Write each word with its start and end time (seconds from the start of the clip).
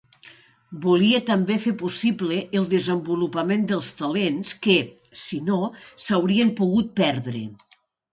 Volia 0.83 1.17
també 1.25 1.57
fer 1.65 1.73
possible 1.81 2.39
el 2.61 2.65
desenvolupament 2.71 3.67
dels 3.71 3.89
talents 3.99 4.55
que, 4.65 4.79
si 5.25 5.39
no, 5.51 5.59
s'haurien 6.07 6.55
pogut 6.61 6.91
perdre. 7.01 7.43